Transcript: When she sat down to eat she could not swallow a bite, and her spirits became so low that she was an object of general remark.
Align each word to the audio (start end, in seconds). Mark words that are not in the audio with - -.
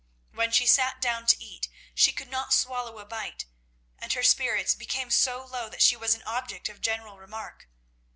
When 0.31 0.51
she 0.51 0.65
sat 0.65 0.99
down 0.99 1.27
to 1.27 1.39
eat 1.39 1.67
she 1.93 2.11
could 2.11 2.27
not 2.27 2.55
swallow 2.55 2.97
a 2.97 3.05
bite, 3.05 3.45
and 3.99 4.11
her 4.13 4.23
spirits 4.23 4.73
became 4.73 5.11
so 5.11 5.45
low 5.45 5.69
that 5.69 5.83
she 5.83 5.95
was 5.95 6.15
an 6.15 6.23
object 6.23 6.69
of 6.69 6.81
general 6.81 7.19
remark. 7.19 7.69